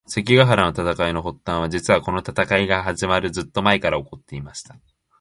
[0.07, 4.75] 関ヶ原の戦いの発端は、実はこの戦いが始まるずっと前から起こっていました。